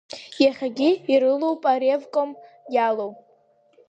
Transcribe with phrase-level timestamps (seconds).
[0.43, 2.29] Иахьагьы ирылоуп аревком
[2.75, 3.11] иалоу.